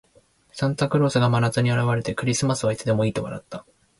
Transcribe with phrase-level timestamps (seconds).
[0.51, 3.67] サンタクロースが真夏に現れて、「クリスマスはいつでもいい」と笑った。